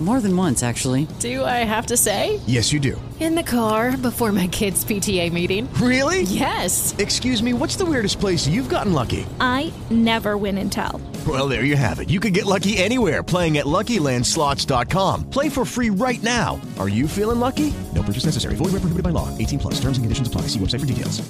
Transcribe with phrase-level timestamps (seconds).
[0.00, 1.08] More than once, actually.
[1.18, 2.38] Do I have to say?
[2.46, 3.00] Yes, you do.
[3.18, 5.68] In the car before my kids' PTA meeting.
[5.74, 6.22] Really?
[6.22, 6.94] Yes.
[6.98, 9.26] Excuse me, what's the weirdest place you've gotten lucky?
[9.40, 11.00] I never win and tell.
[11.26, 12.10] Well, there you have it.
[12.10, 15.30] You can get lucky anywhere playing at LuckyLandSlots.com.
[15.30, 16.60] Play for free right now.
[16.78, 17.74] Are you feeling lucky?
[17.92, 18.54] No purchase necessary.
[18.54, 19.36] Void where prohibited by law.
[19.36, 19.74] 18 plus.
[19.80, 20.42] Terms and conditions apply.
[20.42, 21.28] See website for details.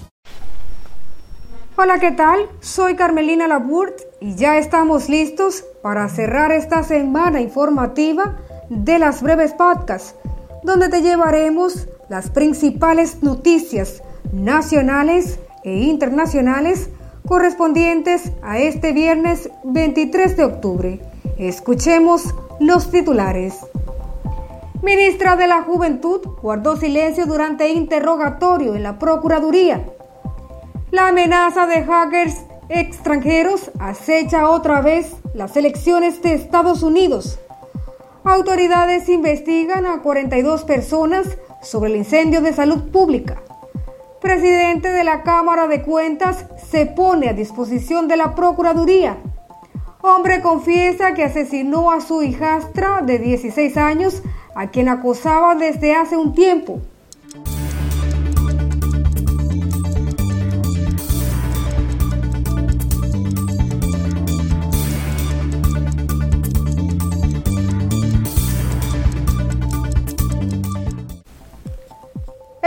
[1.81, 2.49] Hola, ¿qué tal?
[2.61, 8.37] Soy Carmelina Laburt y ya estamos listos para cerrar esta semana informativa
[8.69, 10.15] de las breves podcasts,
[10.63, 16.91] donde te llevaremos las principales noticias nacionales e internacionales
[17.27, 21.01] correspondientes a este viernes 23 de octubre.
[21.39, 23.55] Escuchemos los titulares.
[24.83, 29.85] Ministra de la Juventud guardó silencio durante interrogatorio en la Procuraduría.
[30.91, 37.39] La amenaza de hackers extranjeros acecha otra vez las elecciones de Estados Unidos.
[38.29, 43.41] Autoridades investigan a 42 personas sobre el incendio de salud pública.
[44.21, 49.17] Presidente de la Cámara de Cuentas se pone a disposición de la Procuraduría.
[50.03, 54.23] Hombre confiesa que asesinó a su hijastra de 16 años,
[54.55, 56.81] a quien acosaba desde hace un tiempo.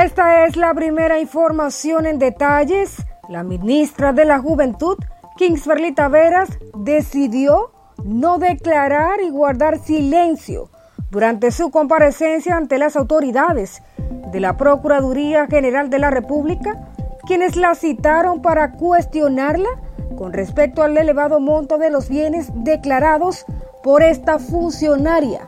[0.04, 3.06] Esta es la primera información en detalles.
[3.30, 4.98] La ministra de la Juventud,
[5.38, 7.72] Kingsberly Taveras, decidió
[8.04, 10.72] no declarar y guardar silencio
[11.12, 13.84] durante su comparecencia ante las autoridades
[14.32, 16.80] de la Procuraduría General de la República,
[17.28, 19.70] quienes la citaron para cuestionarla
[20.18, 23.46] con respecto al elevado monto de los bienes declarados
[23.84, 25.42] por esta funcionaria.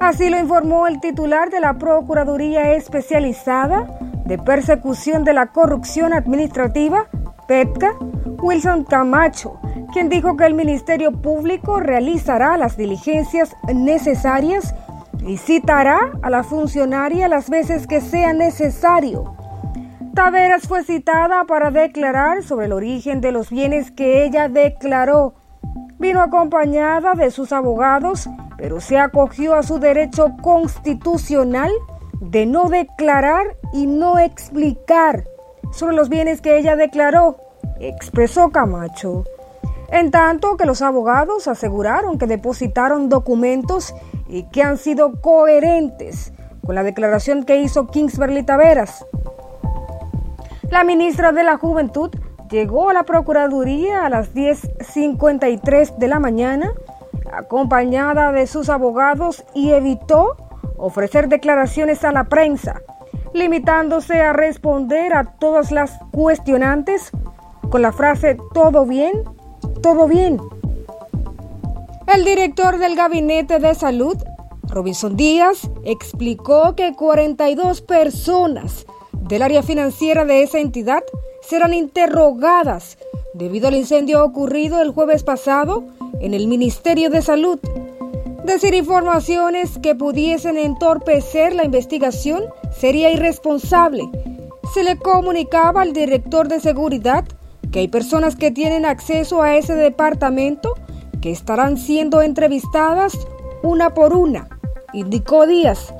[0.00, 3.86] Así lo informó el titular de la Procuraduría Especializada
[4.26, 7.06] de Persecución de la Corrupción Administrativa,
[7.48, 7.94] PETCA,
[8.42, 9.58] Wilson Camacho,
[9.92, 14.74] quien dijo que el Ministerio Público realizará las diligencias necesarias
[15.24, 19.34] y citará a la funcionaria las veces que sea necesario.
[20.14, 25.34] Taveras fue citada para declarar sobre el origen de los bienes que ella declaró.
[25.98, 31.70] Vino acompañada de sus abogados pero se acogió a su derecho constitucional
[32.20, 35.24] de no declarar y no explicar
[35.72, 37.36] sobre los bienes que ella declaró,
[37.80, 39.24] expresó Camacho.
[39.90, 43.94] En tanto que los abogados aseguraron que depositaron documentos
[44.28, 46.32] y que han sido coherentes
[46.64, 49.04] con la declaración que hizo Kingsbury Taveras.
[50.70, 52.10] La ministra de la Juventud
[52.50, 56.72] llegó a la Procuraduría a las 10.53 de la mañana
[57.36, 60.36] acompañada de sus abogados y evitó
[60.76, 62.80] ofrecer declaraciones a la prensa,
[63.32, 67.10] limitándose a responder a todas las cuestionantes
[67.70, 69.24] con la frase todo bien,
[69.82, 70.40] todo bien.
[72.06, 74.16] El director del Gabinete de Salud,
[74.68, 81.02] Robinson Díaz, explicó que 42 personas del área financiera de esa entidad
[81.42, 82.96] serán interrogadas
[83.34, 85.84] debido al incendio ocurrido el jueves pasado
[86.20, 87.58] en el Ministerio de Salud.
[88.44, 94.04] Decir informaciones que pudiesen entorpecer la investigación sería irresponsable.
[94.72, 97.24] Se le comunicaba al director de seguridad
[97.72, 100.74] que hay personas que tienen acceso a ese departamento
[101.20, 103.18] que estarán siendo entrevistadas
[103.62, 104.48] una por una,
[104.92, 105.92] indicó Díaz.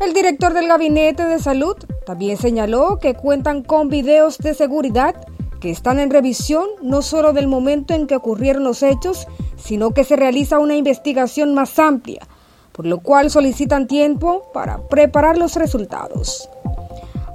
[0.00, 5.14] El director del Gabinete de Salud también señaló que cuentan con videos de seguridad
[5.62, 10.02] que están en revisión no solo del momento en que ocurrieron los hechos, sino que
[10.02, 12.26] se realiza una investigación más amplia,
[12.72, 16.50] por lo cual solicitan tiempo para preparar los resultados.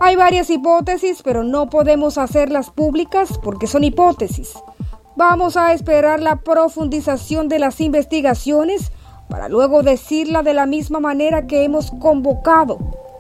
[0.02, 4.56] Hay varias hipótesis, pero no podemos hacerlas públicas porque son hipótesis.
[5.16, 8.92] Vamos a esperar la profundización de las investigaciones
[9.30, 12.78] para luego decirla de la misma manera que hemos convocado,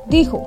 [0.09, 0.45] dijo.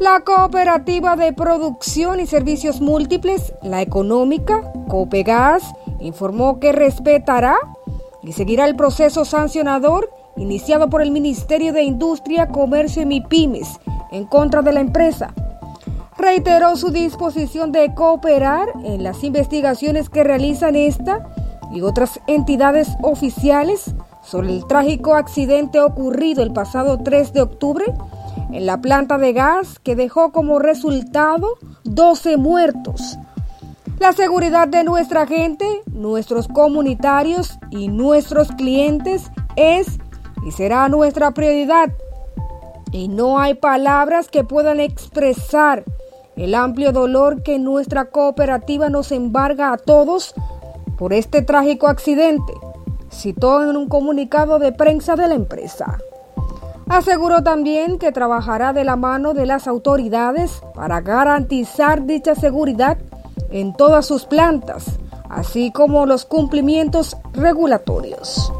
[0.00, 5.62] La cooperativa de producción y servicios múltiples, la económica, Copegas,
[6.00, 7.56] informó que respetará
[8.22, 13.78] y seguirá el proceso sancionador iniciado por el Ministerio de Industria, Comercio y MIPIMES
[14.10, 15.32] en contra de la empresa.
[16.18, 21.24] Reiteró su disposición de cooperar en las investigaciones que realizan esta
[21.72, 27.84] y otras entidades oficiales sobre el trágico accidente ocurrido el pasado 3 de octubre
[28.52, 33.18] en la planta de gas que dejó como resultado 12 muertos.
[33.98, 39.98] La seguridad de nuestra gente, nuestros comunitarios y nuestros clientes es
[40.44, 41.90] y será nuestra prioridad.
[42.92, 45.84] Y no hay palabras que puedan expresar
[46.36, 50.34] el amplio dolor que nuestra cooperativa nos embarga a todos
[50.98, 52.52] por este trágico accidente,
[53.10, 55.98] citó en un comunicado de prensa de la empresa.
[56.88, 62.98] Aseguró también que trabajará de la mano de las autoridades para garantizar dicha seguridad
[63.50, 64.98] en todas sus plantas,
[65.30, 68.52] así como los cumplimientos regulatorios.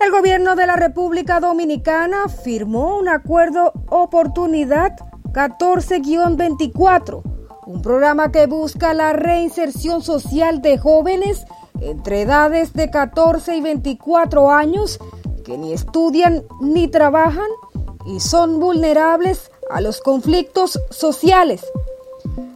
[0.00, 4.96] El gobierno de la República Dominicana firmó un acuerdo Oportunidad
[5.32, 7.22] 14-24,
[7.66, 11.44] un programa que busca la reinserción social de jóvenes
[11.80, 14.98] entre edades de 14 y 24 años
[15.58, 17.48] ni estudian ni trabajan
[18.06, 21.64] y son vulnerables a los conflictos sociales.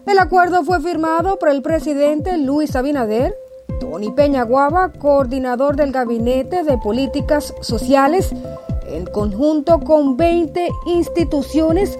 [0.06, 3.34] El acuerdo fue firmado por el presidente Luis Abinader,
[3.80, 8.30] Tony Peñaguaba, coordinador del Gabinete de Políticas Sociales,
[8.86, 11.98] en conjunto con 20 instituciones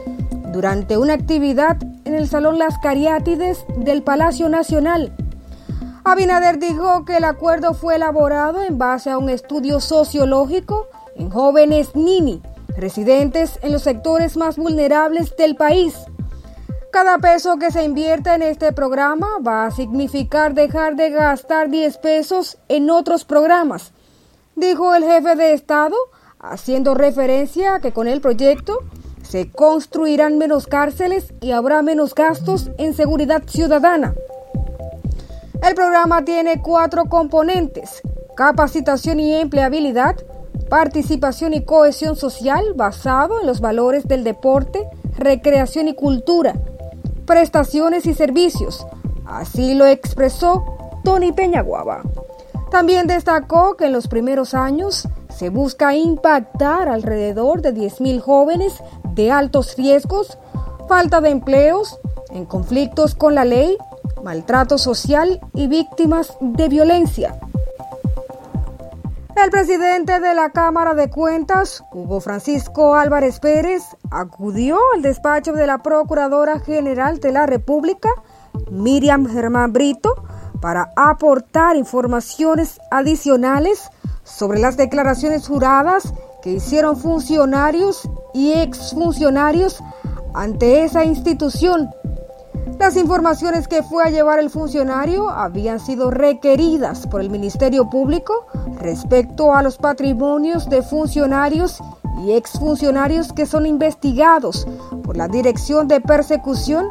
[0.53, 5.13] durante una actividad en el Salón Las Cariátides del Palacio Nacional.
[6.09, 10.87] Abinader dijo que el acuerdo fue elaborado en base a un estudio sociológico
[11.17, 12.41] en jóvenes Nini,
[12.77, 15.97] residentes en los sectores más vulnerables del país.
[16.93, 21.99] Cada peso que se invierta en este programa va a significar dejar de gastar 10
[21.99, 23.93] pesos en otros programas,
[24.55, 25.97] dijo el jefe de Estado,
[26.39, 28.79] haciendo referencia a que con el proyecto
[29.25, 34.15] se construirán menos cárceles y habrá menos gastos en seguridad ciudadana.
[35.63, 38.03] El programa tiene cuatro componentes,
[38.37, 40.17] capacitación y empleabilidad,
[40.69, 44.89] participación y cohesión social basado en los valores del deporte,
[45.19, 46.55] recreación y cultura,
[47.27, 48.87] prestaciones y servicios.
[49.27, 52.03] Así lo expresó Tony Peñaguaba.
[52.71, 58.83] También destacó que en los primeros años se busca impactar alrededor de 10.000 jóvenes
[59.15, 60.39] de altos riesgos,
[60.89, 61.99] falta de empleos,
[62.31, 63.77] en conflictos con la ley,
[64.27, 67.39] maltrato social y víctimas de violencia.
[69.37, 75.69] El presidente de la Cámara de Cuentas, Hugo Francisco Álvarez Pérez, acudió al despacho de
[75.69, 78.09] la Procuradora General de la República,
[78.69, 80.17] Miriam Germán Brito,
[80.61, 83.91] para aportar informaciones adicionales
[84.25, 86.13] sobre las declaraciones juradas
[86.43, 89.85] que hicieron funcionarios y exfuncionarios
[90.35, 91.91] ante esa institución
[92.79, 98.47] las informaciones que fue a llevar el funcionario habían sido requeridas por el Ministerio Público
[98.81, 101.81] respecto a los patrimonios de funcionarios
[102.25, 104.67] y exfuncionarios que son investigados
[105.05, 106.89] por la Dirección de Persecución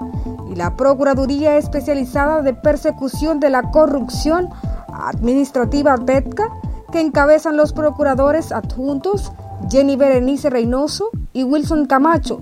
[0.51, 4.49] y la Procuraduría Especializada de Persecución de la Corrupción
[4.87, 6.49] Administrativa PETCA,
[6.91, 9.31] que encabezan los procuradores adjuntos
[9.69, 12.41] Jenny Berenice Reynoso y Wilson Camacho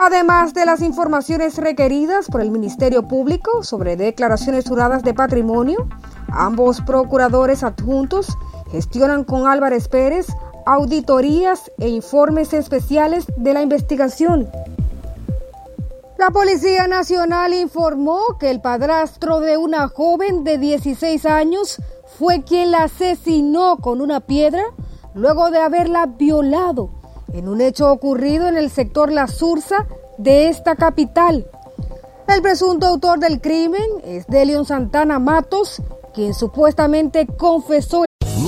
[0.00, 5.88] además de las informaciones requeridas por el Ministerio Público sobre declaraciones juradas de patrimonio,
[6.32, 8.26] ambos procuradores adjuntos
[8.72, 10.26] gestionan con Álvarez Pérez
[10.64, 14.48] auditorías e informes especiales de la investigación.
[16.18, 21.76] La Policía Nacional informó que el padrastro de una joven de 16 años
[22.18, 24.62] fue quien la asesinó con una piedra
[25.14, 26.99] luego de haberla violado
[27.32, 29.86] en un hecho ocurrido en el sector La Sursa
[30.18, 31.46] de esta capital.
[32.28, 35.82] El presunto autor del crimen es Delion Santana Matos,
[36.14, 38.04] quien supuestamente confesó.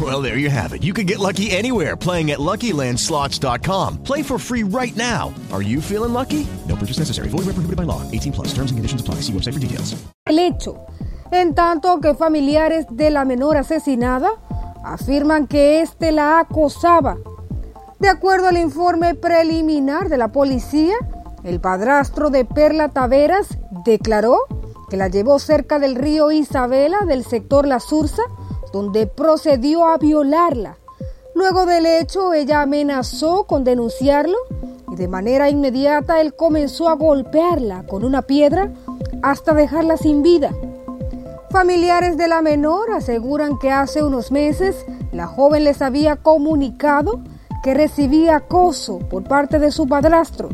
[0.00, 0.82] Well, there you have it.
[0.82, 4.02] You can get lucky anywhere playing at LuckyLandSlots.com.
[4.02, 5.32] Play for free right now.
[5.52, 6.44] Are you feeling lucky?
[6.68, 7.28] No purchase necessary.
[7.28, 8.02] Void where prohibited by law.
[8.10, 8.48] 18 plus.
[8.48, 9.22] Terms and conditions apply.
[9.22, 9.94] See website for details.
[10.26, 10.86] El hecho,
[11.30, 14.32] en tanto que familiares de la menor asesinada
[14.82, 17.16] afirman que éste la acosaba
[18.04, 20.94] De acuerdo al informe preliminar de la policía,
[21.42, 24.40] el padrastro de Perla Taveras declaró
[24.90, 28.22] que la llevó cerca del río Isabela del sector La Sursa,
[28.74, 30.78] donde procedió a violarla.
[31.36, 34.36] Luego del hecho, ella amenazó con denunciarlo
[34.90, 38.72] y de manera inmediata él comenzó a golpearla con una piedra
[39.22, 40.50] hasta dejarla sin vida.
[41.50, 47.20] Familiares de la menor aseguran que hace unos meses la joven les había comunicado
[47.62, 50.48] que recibía acoso por parte de su padrastro.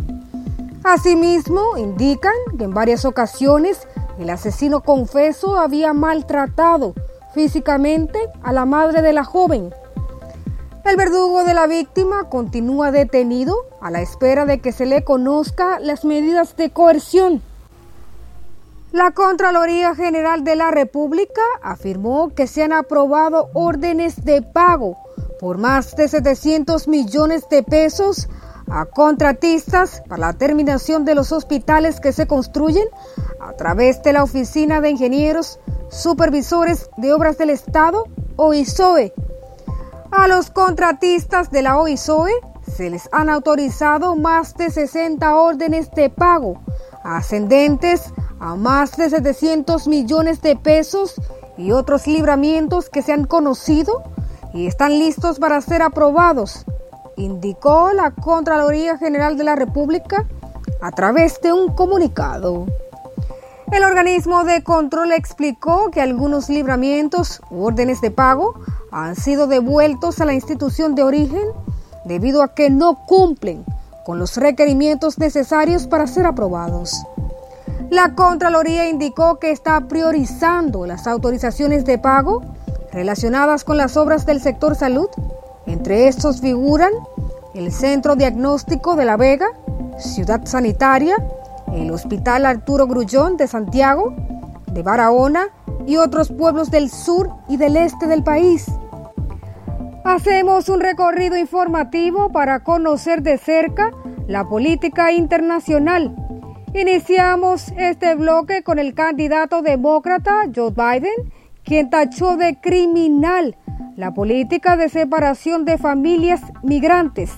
[0.85, 6.93] Asimismo, indican que en varias ocasiones el asesino confeso había maltratado
[7.35, 9.73] físicamente a la madre de la joven.
[10.85, 15.79] El verdugo de la víctima continúa detenido a la espera de que se le conozca
[15.79, 17.43] las medidas de coerción.
[18.93, 24.97] La Contraloría General de la República afirmó que se han aprobado órdenes de pago
[25.39, 28.29] por más de 700 millones de pesos
[28.71, 32.87] a contratistas para la terminación de los hospitales que se construyen
[33.41, 35.59] a través de la Oficina de Ingenieros
[35.91, 38.05] Supervisores de Obras del Estado,
[38.37, 39.13] OISOE.
[40.13, 42.33] A los contratistas de la OISOE
[42.77, 46.61] se les han autorizado más de 60 órdenes de pago
[47.03, 51.15] ascendentes a más de 700 millones de pesos
[51.57, 54.03] y otros libramientos que se han conocido
[54.53, 56.65] y están listos para ser aprobados,
[57.17, 60.27] indicó la Contraloría General de la República
[60.81, 62.67] a través de un comunicado.
[63.73, 68.55] El organismo de control explicó que algunos libramientos u órdenes de pago
[68.91, 71.45] han sido devueltos a la institución de origen
[72.05, 73.65] debido a que no cumplen
[74.05, 77.01] con los requerimientos necesarios para ser aprobados.
[77.91, 82.43] La Contraloría indicó que está priorizando las autorizaciones de pago
[82.93, 85.09] relacionadas con las obras del sector salud.
[85.71, 86.93] Entre estos figuran
[87.55, 89.47] el Centro Diagnóstico de La Vega,
[89.99, 91.17] Ciudad Sanitaria,
[91.73, 94.15] el Hospital Arturo Grullón de Santiago,
[94.73, 95.49] de Barahona
[95.87, 98.67] y otros pueblos del sur y del este del país.
[100.05, 103.93] Hacemos un recorrido informativo para conocer de cerca
[104.27, 106.15] la política internacional
[106.73, 111.33] Iniciamos este bloque con el candidato demócrata Joe Biden,
[111.65, 113.57] quien tachó de criminal
[113.97, 117.31] la política de separación de familias migrantes,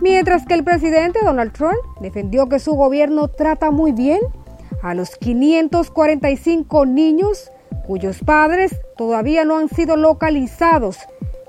[0.00, 4.20] mientras que el presidente Donald Trump defendió que su gobierno trata muy bien
[4.82, 7.50] a los 545 niños
[7.86, 10.98] cuyos padres todavía no han sido localizados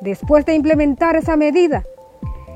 [0.02, 1.84] después de implementar esa medida.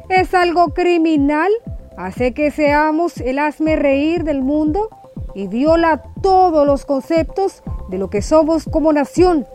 [0.09, 1.51] Es algo criminal
[1.97, 4.89] hace que seamos el hazme reír del mundo
[5.35, 9.45] y viola todos los conceptos de lo que somos como nación,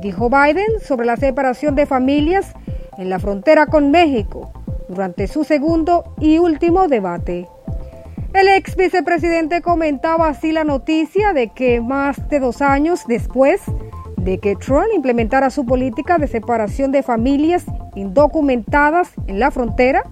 [0.00, 2.54] dijo Biden sobre la separación de familias
[2.98, 4.52] en la frontera con México
[4.88, 7.48] durante su segundo y último debate.
[8.32, 13.60] El ex vicepresidente comentaba así la noticia de que más de dos años después
[14.16, 17.64] de que Trump implementara su política de separación de familias
[17.94, 20.04] indocumentadas en la frontera,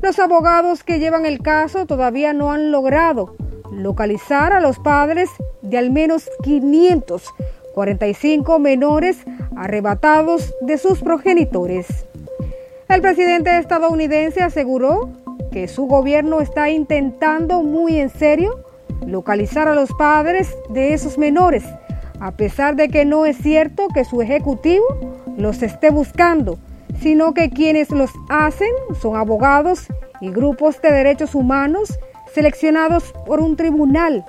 [0.00, 3.36] los abogados que llevan el caso todavía no han logrado
[3.70, 5.28] localizar a los padres
[5.62, 6.28] de al menos
[7.74, 9.18] 545 menores
[9.56, 11.86] arrebatados de sus progenitores.
[12.88, 15.10] El presidente estadounidense aseguró
[15.50, 18.64] que su gobierno está intentando muy en serio
[19.06, 21.64] localizar a los padres de esos menores,
[22.20, 24.84] a pesar de que no es cierto que su ejecutivo
[25.36, 26.58] los esté buscando
[27.00, 29.86] sino que quienes los hacen son abogados
[30.20, 31.98] y grupos de derechos humanos
[32.32, 34.24] seleccionados por un tribunal.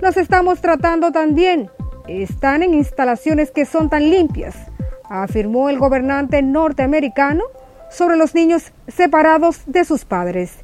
[0.00, 1.70] Los estamos tratando tan bien,
[2.08, 4.56] están en instalaciones que son tan limpias,
[5.08, 7.44] afirmó el gobernante norteamericano
[7.90, 10.58] sobre los niños separados de sus padres.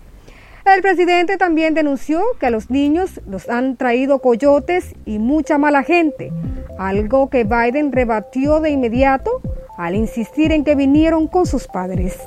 [0.64, 5.82] El presidente también denunció que a los niños los han traído coyotes y mucha mala
[5.82, 6.30] gente,
[6.78, 9.40] algo que Biden rebatió de inmediato
[9.78, 12.18] al insistir en que vinieron con sus padres.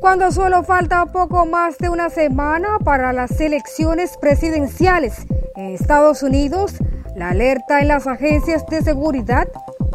[0.00, 5.26] Cuando solo falta poco más de una semana para las elecciones presidenciales
[5.56, 6.76] en Estados Unidos,
[7.14, 9.48] la alerta en las agencias de seguridad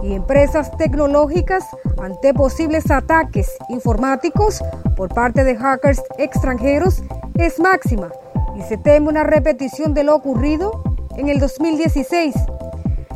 [0.04, 1.66] y empresas tecnológicas
[2.02, 4.64] ante posibles ataques informáticos
[4.96, 7.04] por parte de hackers extranjeros
[7.36, 8.10] es máxima
[8.58, 10.84] y se teme una repetición de lo ocurrido
[11.18, 12.36] en el 2016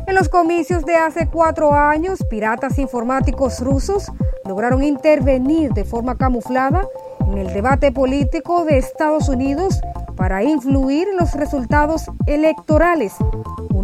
[0.06, 4.12] en los comicios de hace cuatro años, piratas informáticos rusos
[4.44, 6.86] lograron intervenir de forma camuflada
[7.26, 9.80] en el debate político de Estados Unidos
[10.14, 13.14] para influir en los resultados electorales,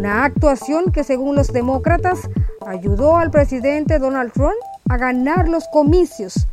[0.01, 2.21] una actuación que según los demócratas
[2.67, 4.57] ayudó al presidente Donald Trump
[4.89, 6.49] a ganar los comicios.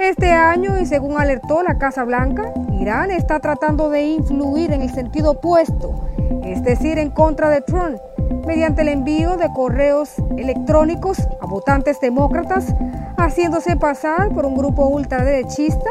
[0.00, 4.92] Este año, y según alertó la Casa Blanca, Irán está tratando de influir en el
[4.92, 6.08] sentido opuesto,
[6.42, 7.98] es decir, en contra de Trump
[8.48, 12.74] mediante el envío de correos electrónicos a votantes demócratas,
[13.16, 15.90] haciéndose pasar por un grupo ultraderechista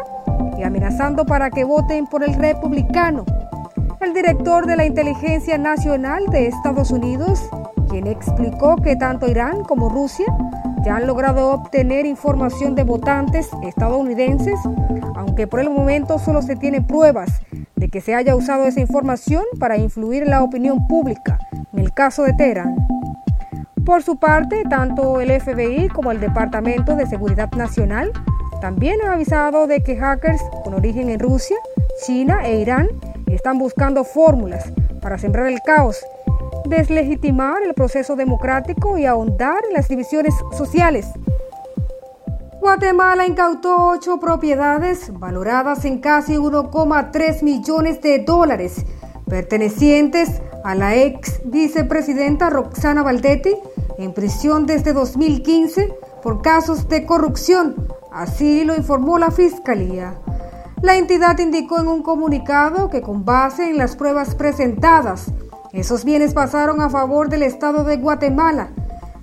[0.57, 3.23] y amenazando para que voten por el republicano.
[4.01, 7.39] El director de la Inteligencia Nacional de Estados Unidos,
[7.87, 10.25] quien explicó que tanto Irán como Rusia
[10.83, 14.59] ya han logrado obtener información de votantes estadounidenses,
[15.15, 17.41] aunque por el momento solo se tiene pruebas
[17.75, 21.37] de que se haya usado esa información para influir en la opinión pública,
[21.71, 22.75] en el caso de Teherán.
[23.85, 28.11] Por su parte, tanto el FBI como el Departamento de Seguridad Nacional
[28.61, 31.57] también han avisado de que hackers con origen en Rusia,
[32.03, 32.87] China e Irán
[33.33, 34.71] están buscando fórmulas
[35.01, 35.99] para sembrar el caos,
[36.65, 41.07] deslegitimar el proceso democrático y ahondar en las divisiones sociales.
[42.59, 48.85] Guatemala incautó ocho propiedades valoradas en casi 1,3 millones de dólares,
[49.27, 53.55] pertenecientes a la ex vicepresidenta Roxana Valdetti,
[53.97, 60.19] en prisión desde 2015 por casos de corrupción, así lo informó la Fiscalía.
[60.81, 65.27] La entidad indicó en un comunicado que con base en las pruebas presentadas,
[65.73, 68.71] esos bienes pasaron a favor del Estado de Guatemala.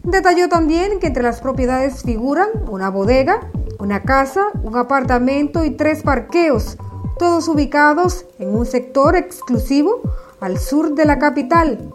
[0.05, 3.41] Detalló también que entre las propiedades figuran una bodega,
[3.81, 6.79] una casa, un apartamento y tres parqueos,
[7.19, 10.01] todos ubicados en un sector exclusivo
[10.41, 11.93] al sur de la capital.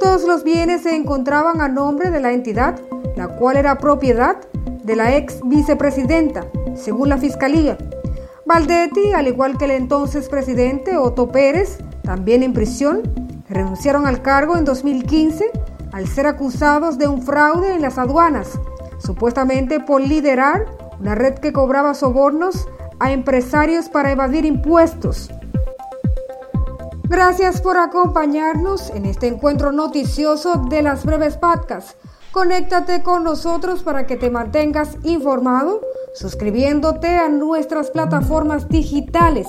[0.00, 2.78] Todos los bienes se encontraban a nombre de la entidad,
[3.16, 4.36] la cual era propiedad
[4.84, 6.46] de la ex vicepresidenta,
[6.76, 7.78] según la fiscalía.
[8.48, 13.02] Valdetti, al igual que el entonces presidente Otto Pérez, también en prisión,
[13.46, 15.50] renunciaron al cargo en 2015
[15.92, 18.58] al ser acusados de un fraude en las aduanas,
[18.96, 20.64] supuestamente por liderar
[20.98, 22.66] una red que cobraba sobornos
[22.98, 25.30] a empresarios para evadir impuestos.
[27.04, 31.98] Gracias por acompañarnos en este encuentro noticioso de las breves podcasts.
[32.32, 35.80] Conéctate con nosotros para que te mantengas informado
[36.14, 39.46] suscribiéndote a nuestras plataformas digitales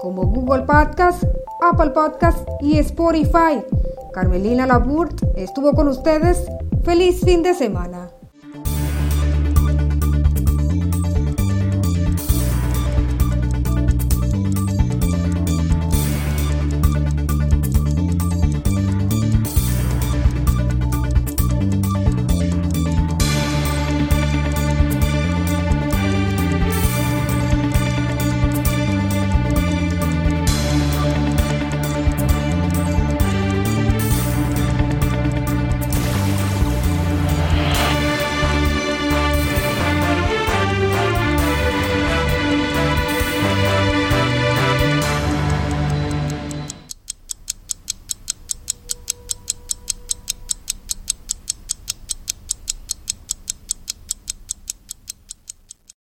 [0.00, 1.24] como Google Podcast,
[1.60, 3.62] Apple Podcast y Spotify.
[4.12, 6.44] Carmelina Laburt estuvo con ustedes.
[6.84, 8.10] Feliz fin de semana.